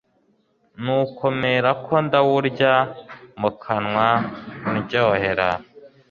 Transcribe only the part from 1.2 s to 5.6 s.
mperako ndawurya mu kanwa undyohera